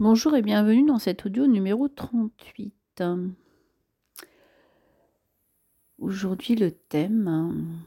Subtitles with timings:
[0.00, 3.02] Bonjour et bienvenue dans cet audio numéro 38.
[5.98, 7.82] Aujourd'hui, le thème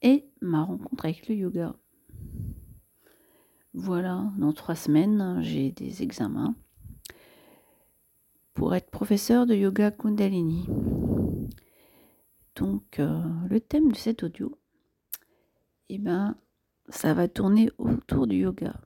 [0.00, 1.74] est ma rencontre avec le yoga.
[3.74, 6.54] Voilà, dans trois semaines, j'ai des examens
[8.54, 10.68] pour être professeur de yoga Kundalini.
[12.54, 13.20] Donc, euh,
[13.50, 14.56] le thème de cet audio,
[15.88, 16.36] eh ben,
[16.90, 18.80] ça va tourner autour du yoga.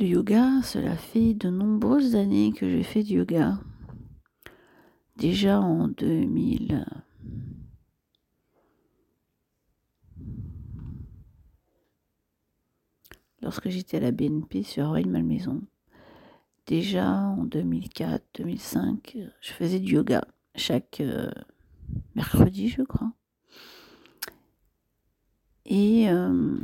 [0.00, 3.58] Le yoga, cela fait de nombreuses années que j'ai fait du yoga.
[5.16, 6.86] Déjà en 2000.
[13.42, 15.62] Lorsque j'étais à la BNP sur Avril-Malmaison.
[16.66, 21.28] Déjà en 2004-2005, je faisais du yoga chaque euh,
[22.14, 23.10] mercredi, je crois.
[25.64, 26.56] Et euh,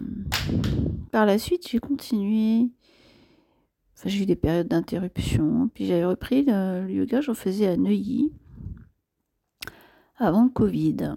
[1.10, 2.70] par la suite, j'ai continué
[4.04, 5.70] j'ai eu des périodes d'interruption.
[5.74, 8.32] Puis j'avais repris le, yoga, j'en faisais à Neuilly
[10.16, 11.14] avant le Covid.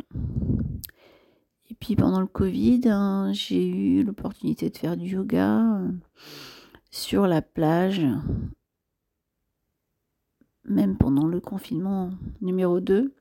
[1.69, 5.91] Et puis pendant le Covid, hein, j'ai eu l'opportunité de faire du yoga euh,
[6.91, 8.01] sur la plage,
[10.63, 12.11] même pendant le confinement
[12.41, 13.13] numéro 2,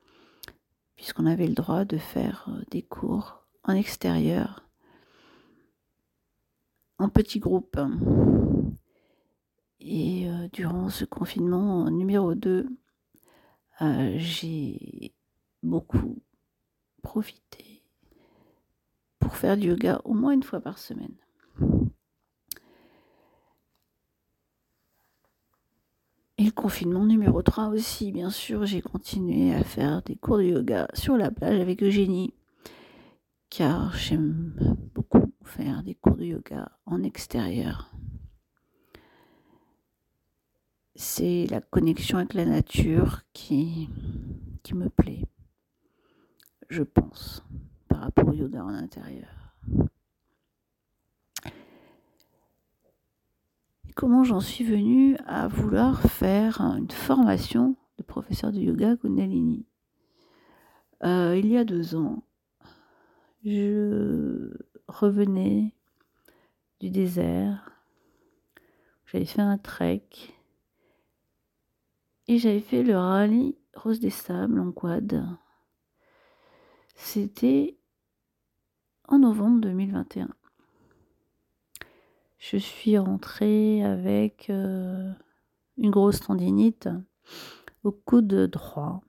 [0.94, 4.64] puisqu'on avait le droit de faire euh, des cours en extérieur,
[6.98, 7.80] en petits groupes.
[9.80, 12.66] Et euh, durant ce confinement numéro 2,
[13.82, 15.12] euh, j'ai
[15.62, 16.22] beaucoup
[17.02, 17.82] profité
[19.18, 21.14] pour faire du yoga au moins une fois par semaine.
[26.38, 30.44] Et le confinement numéro 3 aussi, bien sûr, j'ai continué à faire des cours de
[30.44, 32.34] yoga sur la plage avec Eugénie,
[33.48, 34.54] car j'aime
[34.94, 37.90] beaucoup faire des cours de yoga en extérieur
[40.96, 43.88] c'est la connexion avec la nature qui,
[44.74, 45.24] me plaît,
[46.68, 47.44] je pense,
[47.88, 49.28] par rapport au yoga en intérieur.
[53.94, 59.64] comment j'en suis venue à vouloir faire une formation de professeur de yoga Kundalini?
[61.02, 62.22] Euh, Il y a deux ans,
[63.42, 64.50] je
[64.86, 65.72] revenais
[66.80, 67.72] du désert,
[69.06, 70.35] j'avais fait un trek
[72.28, 75.26] et j'avais fait le rallye Rose des Sables en quad.
[76.94, 77.76] C'était
[79.06, 80.28] en novembre 2021.
[82.38, 85.12] Je suis rentrée avec euh,
[85.76, 86.88] une grosse tendinite
[87.84, 89.02] au coude droit,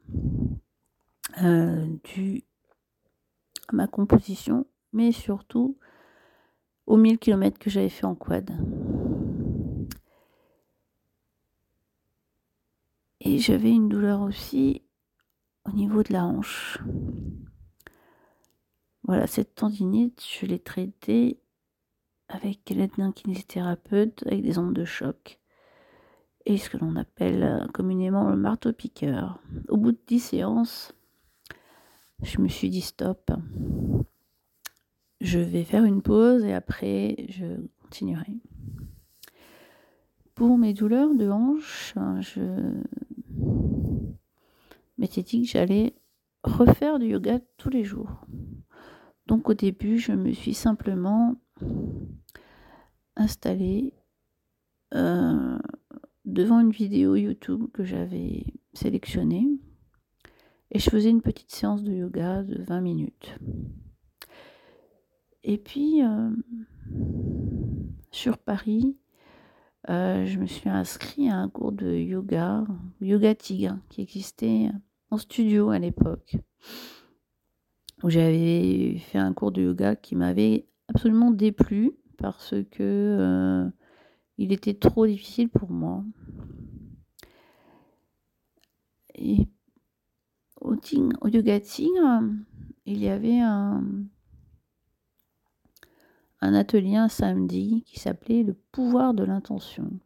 [1.42, 2.44] euh, dû
[3.68, 5.78] à ma composition, mais surtout
[6.86, 8.52] aux 1000 km que j'avais fait en quad.
[13.28, 14.84] Et j'avais une douleur aussi
[15.66, 16.80] au niveau de la hanche.
[19.04, 21.42] Voilà, cette tendinite, je l'ai traitée
[22.30, 25.42] avec l'aide d'un kinésithérapeute, avec des ondes de choc.
[26.46, 29.42] Et ce que l'on appelle euh, communément le marteau-piqueur.
[29.68, 30.94] Au bout de dix séances,
[32.24, 33.30] je me suis dit stop.
[35.20, 37.46] Je vais faire une pause et après je
[37.82, 38.38] continuerai.
[40.34, 42.72] Pour mes douleurs de hanche, je
[44.98, 45.94] m'étais dit que j'allais
[46.44, 48.26] refaire du yoga tous les jours.
[49.26, 51.36] Donc au début, je me suis simplement
[53.16, 53.94] installée
[54.94, 55.58] euh,
[56.26, 59.48] devant une vidéo YouTube que j'avais sélectionnée
[60.72, 63.38] et je faisais une petite séance de yoga de 20 minutes.
[65.44, 66.30] Et puis, euh,
[68.12, 68.98] sur Paris,
[69.90, 72.66] euh, je me suis inscrit à un cours de yoga,
[73.00, 74.70] Yoga Tigre, qui existait
[75.10, 76.38] en studio à l'époque.
[78.04, 83.70] Où j'avais fait un cours de yoga qui m'avait absolument déplu parce que euh,
[84.38, 86.04] il était trop difficile pour moi.
[89.16, 89.48] Et
[90.62, 90.76] au,
[91.28, 92.22] Yoga Tigre,
[92.86, 93.82] il y avait un,
[96.40, 100.00] atelier samedi qui s'appelait Le pouvoir de l'intention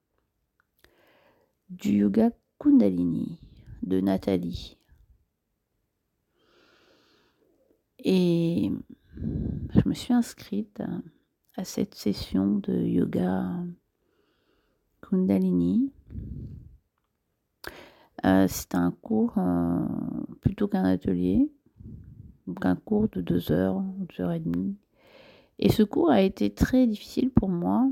[1.70, 3.40] du yoga Kundalini
[3.84, 4.78] de Nathalie.
[8.04, 8.72] Et
[9.74, 10.82] je me suis inscrite
[11.56, 13.46] à, cette session de yoga
[15.02, 15.92] Kundalini.
[18.26, 19.86] Euh, c'est un cours euh,
[20.42, 21.52] plutôt qu'un atelier,
[22.48, 24.76] donc un cours de deux heures, deux heures et demie
[25.60, 27.92] Et ce cours a été très difficile pour moi.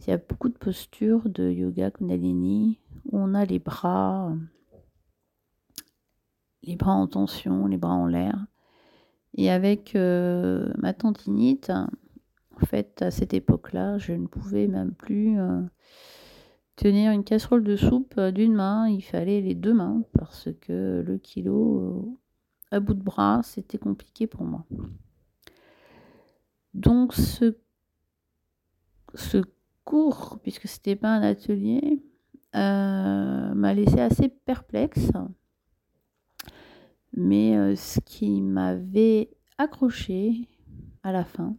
[0.00, 4.32] Il y a beaucoup de postures de yoga Kundalini où on a les bras,
[6.62, 8.46] les bras en tension, les bras en l'air.
[9.36, 15.38] Et avec euh, ma tendinite, en fait, à cette époque-là, je ne pouvais même plus
[15.38, 15.62] euh,
[16.76, 18.88] tenir une casserole de soupe euh, d'une main.
[18.88, 22.18] Il fallait les deux mains parce que le kilo
[22.70, 24.64] à bout de bras, c'était compliqué pour moi.
[26.74, 27.56] Donc ce,
[29.14, 29.42] ce
[29.84, 32.02] cours, puisque c'était pas un atelier,
[32.54, 35.10] euh, m'a laissé assez perplexe.
[37.16, 40.48] Mais euh, ce qui m'avait accroché
[41.02, 41.56] à la fin,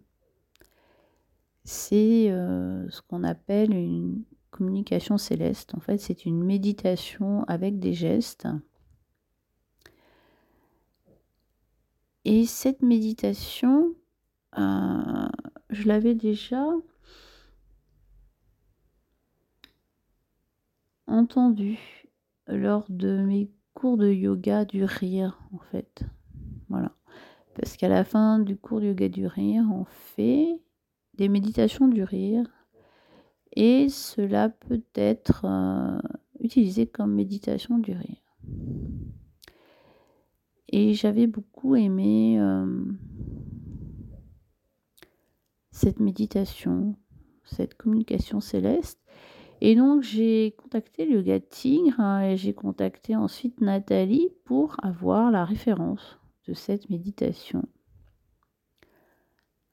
[1.64, 5.76] c'est euh, ce qu'on appelle une communication céleste.
[5.76, 8.48] En fait, c'est une méditation avec des gestes.
[12.26, 13.94] Et cette méditation,
[14.56, 16.66] je l'avais déjà
[21.10, 21.78] entendu
[22.48, 23.50] lors de mes
[23.80, 26.04] cours de yoga du rire, en fait.
[26.68, 26.92] Voilà.
[27.56, 30.60] Parce qu'à la fin du cours de yoga du rire, on fait
[31.14, 32.46] des méditations du rire.
[33.56, 35.98] Et cela peut être euh,
[36.42, 38.22] utilisé comme méditation du rire.
[40.68, 42.84] Et j'avais beaucoup aimé euh,
[45.72, 46.98] cette méditation,
[47.46, 48.99] cette communication céleste.
[49.62, 55.32] Et donc j'ai contacté le yoga tigre hein, et j'ai contacté ensuite Nathalie pour avoir
[55.32, 56.18] la référence
[56.48, 57.64] de cette méditation.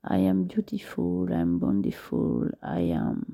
[0.08, 3.24] I am beautiful, I am wonderful, I am.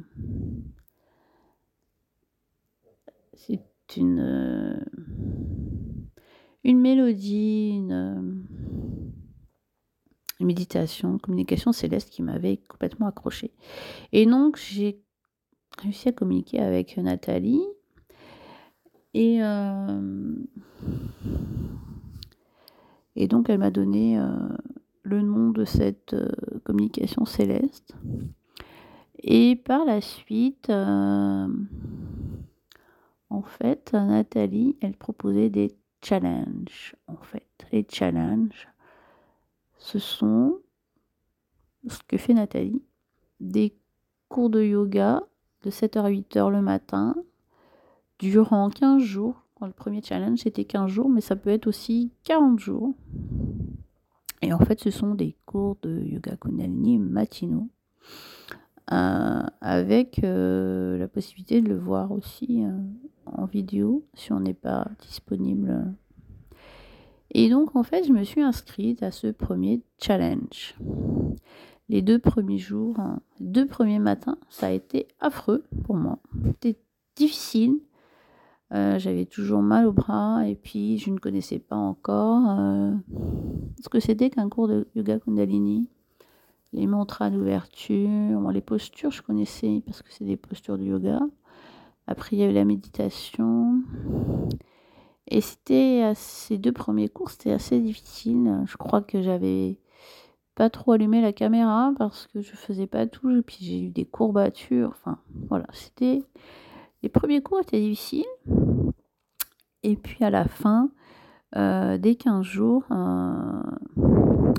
[3.35, 3.61] C'est
[3.97, 4.81] une, euh,
[6.65, 8.47] mélodie, une,
[10.41, 13.53] une méditation, une communication céleste qui m'avait complètement accroché.
[14.13, 15.03] Et donc j'ai
[15.79, 17.63] réussi à communiquer avec Nathalie.
[19.15, 20.35] Et, euh,
[23.17, 24.31] et donc, elle m'a donné euh,
[25.03, 26.31] le nom de cette euh,
[26.65, 27.95] communication céleste.
[29.25, 31.49] Et par la suite, en
[33.43, 36.97] fait, Nathalie, elle proposait des challenges.
[37.07, 38.69] En fait, les challenges,
[39.79, 40.59] ce sont
[41.89, 42.83] ce que fait Nathalie,
[43.41, 43.77] des
[44.29, 45.23] cours de yoga
[45.63, 47.15] de 7h à 8h le matin,
[48.19, 49.45] durant 15 jours.
[49.61, 52.95] le premier challenge, c'était 15 jours, mais ça peut être aussi 40 jours.
[54.43, 57.69] Et en fait, ce sont des cours de yoga kundalini matinaux,
[58.93, 62.77] euh, avec euh, la possibilité de le voir aussi euh,
[63.27, 65.95] en vidéo si on n'est pas disponible.
[67.31, 70.75] Et donc, en fait, je me suis inscrite à ce premier challenge
[71.89, 76.19] les deux premiers jours, hein, deux premiers matins, ça a été affreux pour moi.
[76.45, 76.79] C'était
[77.17, 77.81] difficile.
[78.73, 82.95] Euh, j'avais toujours mal au bras et puis je ne connaissais pas encore euh,
[83.83, 85.91] ce que c'était qu'un cours de yoga kundalini.
[86.73, 91.21] Les mantras d'ouverture, les postures, je connaissais parce que c'est des postures de yoga.
[92.07, 93.83] Après, il y avait la méditation.
[95.29, 98.63] Et c'était ces deux premiers cours, c'était assez difficile.
[98.67, 99.79] Je crois que j'avais
[100.55, 103.89] pas trop allumer la caméra parce que je faisais pas tout, et puis j'ai eu
[103.89, 106.23] des courbatures, enfin voilà, c'était
[107.03, 108.25] les premiers cours étaient difficiles.
[109.83, 110.91] Et puis à la fin,
[111.57, 113.63] euh, dès 15 jours, euh,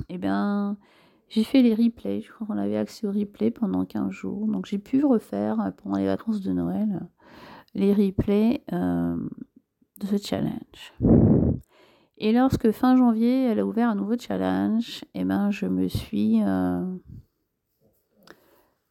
[0.10, 0.20] eh
[1.30, 2.22] j'ai fait les replays.
[2.22, 4.48] Je crois qu'on avait accès aux replays pendant 15 jours.
[4.48, 7.08] Donc j'ai pu refaire euh, pendant les vacances de Noël
[7.76, 10.94] les replays de ce challenge.
[12.18, 16.44] Et lorsque fin janvier, elle a ouvert un nouveau challenge, eh ben, je me suis,
[16.44, 16.86] euh,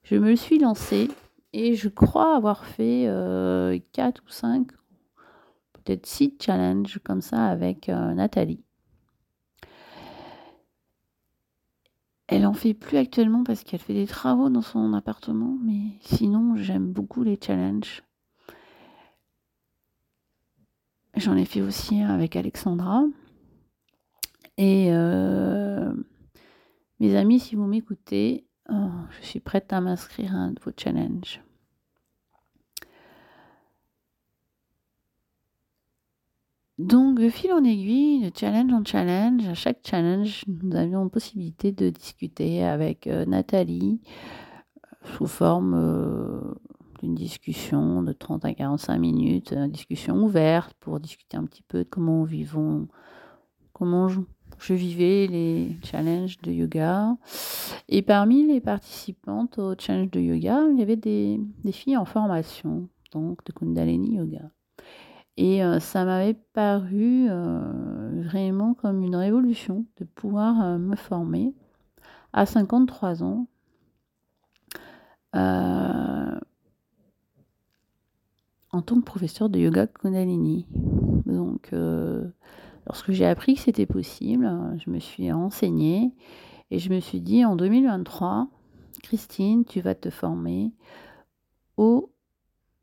[0.02, 1.08] je me suis lancée
[1.52, 4.66] et je crois avoir fait euh, 4 ou 5,
[5.72, 8.64] peut-être 6 challenges comme ça avec euh, Nathalie.
[12.26, 16.56] Elle en fait plus actuellement parce qu'elle fait des travaux dans son appartement, mais sinon
[16.56, 18.02] j'aime beaucoup les challenges.
[21.22, 23.04] J'en ai fait aussi avec Alexandra.
[24.58, 25.94] Et euh,
[26.98, 28.88] mes amis, si vous m'écoutez, oh,
[29.20, 31.40] je suis prête à m'inscrire à un de vos challenges.
[36.78, 41.70] Donc, de fil en aiguille, de challenge en challenge, à chaque challenge, nous avions possibilité
[41.70, 44.00] de discuter avec euh, Nathalie
[45.04, 46.56] sous forme
[47.02, 51.78] une discussion de 30 à 45 minutes, une discussion ouverte pour discuter un petit peu
[51.78, 52.88] de comment vivons,
[53.72, 57.16] comment je vivais les challenges de yoga.
[57.88, 61.40] Et parmi les participantes au challenge de yoga, il y avait des,
[61.72, 64.50] filles en formation, donc de Kundalini Yoga.
[65.36, 71.54] Et euh, ça m'avait paru euh, vraiment comme une révolution de pouvoir euh, me former
[72.32, 73.46] à 53 ans.
[78.72, 80.66] En tant que professeur de yoga Kundalini.
[81.26, 81.72] Donc,
[82.86, 84.50] Lorsque j'ai appris que c'était possible,
[84.84, 86.12] je me suis renseignée
[86.70, 88.48] et je me suis dit en 2023,
[89.02, 90.72] Christine, tu vas te former
[91.76, 92.12] au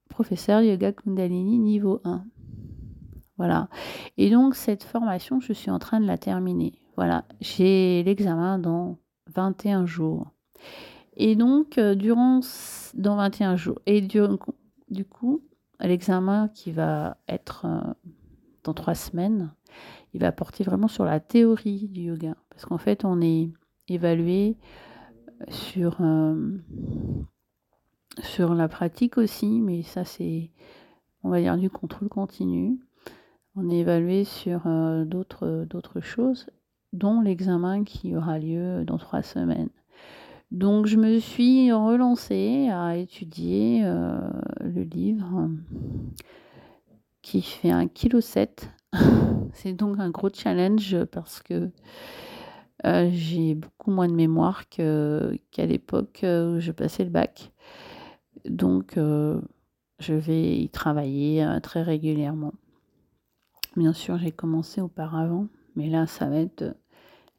[0.09, 2.23] professeur yoga Kundalini niveau 1.
[3.37, 3.69] Voilà.
[4.17, 6.73] Et donc cette formation, je suis en train de la terminer.
[6.95, 8.97] Voilà, j'ai l'examen dans
[9.35, 10.31] 21 jours.
[11.15, 12.39] Et donc euh, durant
[12.93, 15.41] dans 21 jours et du coup,
[15.87, 17.93] l'examen qui va être euh,
[18.63, 19.51] dans trois semaines,
[20.13, 22.35] il va porter vraiment sur la théorie du yoga.
[22.49, 23.51] Parce qu'en fait, on est
[23.87, 24.57] évalué
[25.49, 26.57] sur, euh,
[28.21, 30.51] sur la pratique aussi, mais ça, c'est,
[31.23, 32.79] on va dire, du contrôle continu.
[33.55, 36.49] On est évalué sur euh, d'autres, d'autres choses,
[36.93, 39.69] dont l'examen qui aura lieu dans trois semaines.
[40.51, 44.19] Donc je me suis relancée à étudier euh,
[44.61, 45.47] le livre
[47.21, 48.67] qui fait un kilo 7
[49.53, 51.69] c'est donc un gros challenge parce que
[52.85, 57.51] euh, j'ai beaucoup moins de mémoire qu'à l'époque euh, où je passais le bac.
[58.45, 62.53] Donc, je vais y travailler très régulièrement.
[63.75, 66.73] Bien sûr, j'ai commencé auparavant, mais là, ça va être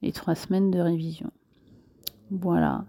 [0.03, 1.31] les trois semaines de révision.
[2.31, 2.85] Voilà.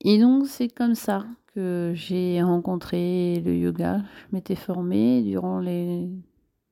[0.00, 1.26] Et donc, c'est comme ça
[1.94, 3.98] j'ai rencontré le yoga.
[3.98, 6.08] Je m'étais formée durant les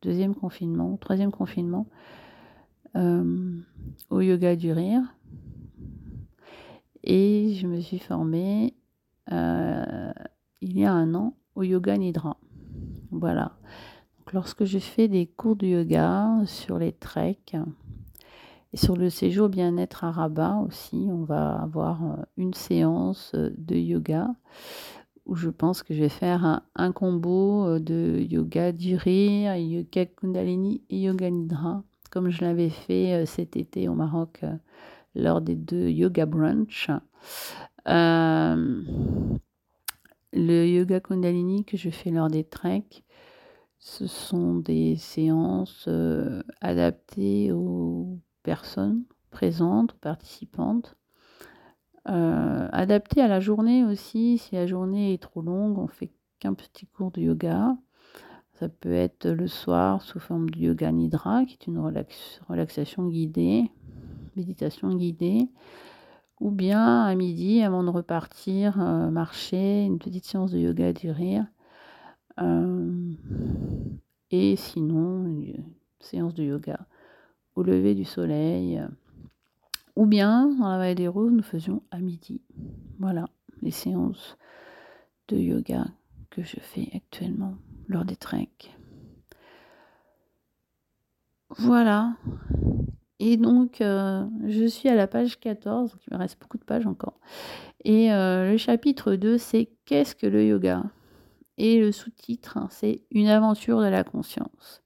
[0.02, 1.86] deuxième confinement, troisième confinement,
[2.94, 3.58] euh,
[4.10, 5.02] au yoga du rire.
[7.02, 8.74] Et je me suis formée
[9.32, 10.12] euh,
[10.60, 12.36] il y a un an au yoga nidra.
[13.10, 13.56] Voilà.
[14.32, 17.56] Lorsque je fais des cours de yoga sur les treks,
[18.76, 23.74] sur le séjour bien-être à Rabat aussi, on va avoir euh, une séance euh, de
[23.74, 24.28] yoga
[25.24, 30.06] où je pense que je vais faire un, combo euh, de yoga du rire, yoga
[30.06, 34.42] kundalini et yoga nidra, comme je l'avais fait cet été au Maroc
[35.14, 36.90] lors des deux yoga brunch.
[37.86, 38.92] le
[40.32, 43.02] yoga kundalini que je fais lors des treks,
[43.78, 45.88] ce sont des séances
[46.60, 50.96] adaptées aux personnes présentes, participantes.
[52.08, 56.54] Euh, adapté à la journée aussi, si la journée est trop longue, on fait qu'un
[56.54, 57.76] petit cours de yoga.
[58.52, 61.80] Ça peut être le soir sous forme de yoga nidra, qui est une
[62.48, 63.68] relaxation guidée,
[64.36, 65.48] méditation guidée,
[66.40, 71.10] ou bien à midi, avant de repartir, euh, marcher, une petite séance de yoga du
[71.10, 71.46] rire.
[72.40, 73.12] Euh,
[74.30, 75.64] et sinon, une
[75.98, 76.86] séance de yoga
[77.56, 78.80] au lever du soleil.
[79.96, 82.40] Ou bien, dans la vallée des roses, nous faisions à midi.
[82.98, 83.26] Voilà
[83.62, 84.36] les séances
[85.28, 85.86] de yoga
[86.30, 87.56] que je fais actuellement
[87.88, 88.76] lors des treks.
[91.58, 92.16] Voilà.
[93.18, 96.64] Et donc, euh, je suis à la page 14, donc il me reste beaucoup de
[96.64, 97.18] pages encore.
[97.84, 100.84] Et euh, le chapitre 2, c'est Qu'est-ce que le yoga?
[101.56, 104.82] Et le sous-titre, hein, c'est Une aventure de la conscience.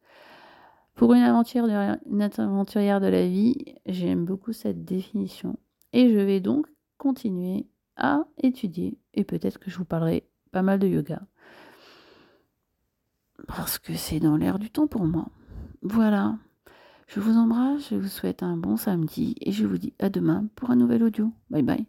[1.01, 5.59] Pour une, aventurière de la vie, j'aime beaucoup cette définition.
[5.95, 6.67] Et je vais donc
[6.99, 7.67] continuer
[7.97, 8.99] à étudier.
[9.15, 11.23] Et peut-être que je vous parlerai pas mal de yoga.
[13.47, 15.31] Parce que c'est dans l'air du temps pour moi.
[15.81, 16.37] Voilà.
[17.07, 20.49] Je vous embrasse, je vous souhaite un bon samedi et je vous dis à demain
[20.55, 21.33] pour un nouvel audio.
[21.49, 21.87] Bye bye.